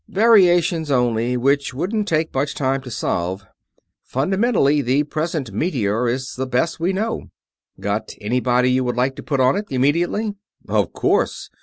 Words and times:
"Variations 0.09 0.89
only, 0.89 1.37
which 1.37 1.75
wouldn't 1.75 2.07
take 2.07 2.33
much 2.33 2.55
time 2.55 2.81
to 2.81 2.89
solve. 2.89 3.45
Fundamentally, 4.03 4.81
the 4.81 5.03
present 5.03 5.53
meteor 5.53 6.09
is 6.09 6.33
the 6.33 6.47
best 6.47 6.79
we 6.79 6.91
know." 6.91 7.29
"Got 7.79 8.13
anybody 8.19 8.71
you 8.71 8.83
would 8.83 8.95
like 8.97 9.15
to 9.17 9.21
put 9.21 9.39
on 9.39 9.55
it, 9.55 9.65
immediately?" 9.69 10.33
"Of 10.67 10.91
course. 10.91 11.51